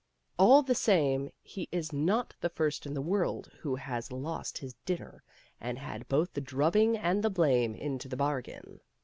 All 0.39 0.63
the 0.63 0.73
same, 0.73 1.29
he 1.43 1.69
is 1.71 1.93
not 1.93 2.33
the 2.41 2.49
first 2.49 2.87
in 2.87 2.95
the 2.95 3.03
world 3.03 3.51
who 3.59 3.75
has 3.75 4.11
lost 4.11 4.57
his 4.57 4.73
dinner, 4.83 5.21
and 5.59 5.77
had 5.77 6.07
both 6.07 6.33
the 6.33 6.41
drubbing 6.41 6.97
and 6.97 7.23
the 7.23 7.29
blame 7.29 7.75
into 7.75 8.07
the 8.09 8.17
bargain. 8.17 8.79